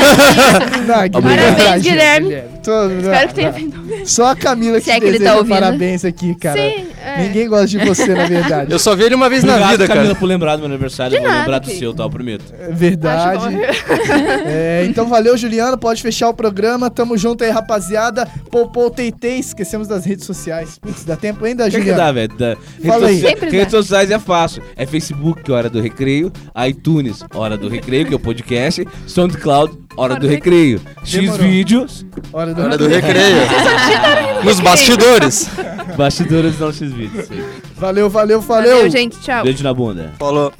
Não, 0.85 1.09
Guilherme. 1.09 1.55
Parabéns, 1.55 1.81
Guilherme. 1.81 2.43
Tô- 2.63 2.91
Espero 2.91 3.27
que 3.29 3.33
tenha 3.33 3.51
não. 3.51 3.57
vindo. 3.57 4.07
Só 4.07 4.27
a 4.27 4.35
Camila 4.35 4.77
que 4.77 4.83
Se 4.85 4.91
é 4.91 4.99
que 4.99 5.05
ele 5.05 5.13
deseja 5.13 5.31
tá 5.31 5.37
ouvindo. 5.37 5.53
parabéns 5.55 6.05
aqui, 6.05 6.35
cara. 6.35 6.61
Sim, 6.61 6.87
é. 7.05 7.23
Ninguém 7.27 7.47
gosta 7.47 7.67
de 7.67 7.77
você, 7.85 8.07
na 8.13 8.25
verdade. 8.25 8.71
Eu 8.71 8.79
só 8.79 8.95
vi 8.95 9.03
ele 9.03 9.15
uma 9.15 9.29
vez 9.29 9.43
na 9.43 9.53
Obrigado, 9.53 9.71
vida, 9.71 9.87
Camila, 9.87 10.05
cara. 10.07 10.19
por 10.19 10.25
lembrar 10.25 10.55
do 10.55 10.59
meu 10.63 10.69
aniversário. 10.71 11.11
De 11.11 11.17
eu 11.17 11.21
vou 11.21 11.29
nada, 11.29 11.41
lembrar 11.41 11.59
do 11.59 11.63
querido. 11.65 11.79
seu, 11.79 11.93
tá? 11.93 12.03
Eu 12.03 12.09
prometo. 12.09 12.43
É 12.59 12.71
Verdade. 12.71 13.55
É, 14.47 14.85
então 14.87 15.07
valeu, 15.07 15.37
Juliano. 15.37 15.77
Pode 15.77 16.01
fechar 16.01 16.29
o 16.29 16.33
programa. 16.33 16.89
Tamo 16.89 17.17
junto 17.17 17.43
aí, 17.43 17.49
rapaziada. 17.49 18.27
Popô 18.49 18.89
Teitei. 18.89 19.39
Esquecemos 19.39 19.87
das 19.87 20.05
redes 20.05 20.25
sociais. 20.25 20.77
Putz, 20.79 21.03
dá 21.03 21.15
tempo 21.15 21.45
ainda, 21.45 21.63
O 21.63 21.65
que, 21.67 21.71
que 21.73 21.77
Juliano? 21.79 21.97
dá, 21.99 22.11
velho? 22.11 22.37
Da- 22.37 22.55
Fala 22.85 23.07
aí. 23.07 23.21
Redes, 23.21 23.71
sociais 23.71 24.11
é 24.11 24.19
fácil. 24.19 24.61
É 24.75 24.85
Facebook, 24.85 25.51
Hora 25.51 25.69
do 25.69 25.81
Recreio. 25.81 26.31
iTunes, 26.67 27.23
Hora 27.33 27.57
do 27.57 27.67
Recreio, 27.69 28.05
que 28.07 28.13
é 28.13 28.15
o 28.15 28.19
podcast. 28.19 28.85
SoundCloud, 29.07 29.77
Hora 29.97 30.15
do 30.15 30.27
Recreio. 30.27 30.79
Demorou. 31.09 31.35
X-Vídeos, 31.45 32.05
Hora 32.33 32.53
do, 32.53 32.61
Hora 32.61 32.77
do 32.77 32.87
recreio. 32.87 33.37
Nos 34.43 34.59
bastidores. 34.59 35.47
Bastidores 35.97 36.59
não 36.59 36.71
X-Vídeos. 36.71 37.27
Valeu, 37.77 38.09
valeu, 38.09 38.41
valeu. 38.41 38.75
Valeu, 38.75 38.89
gente. 38.89 39.19
Tchau. 39.19 39.43
Beijo 39.43 39.63
na 39.63 39.73
bunda. 39.73 40.13
Falou. 40.17 40.53